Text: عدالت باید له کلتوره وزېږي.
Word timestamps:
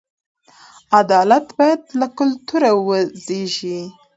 عدالت 0.99 1.45
باید 1.59 1.81
له 1.99 2.07
کلتوره 2.17 2.69
وزېږي. 2.87 3.79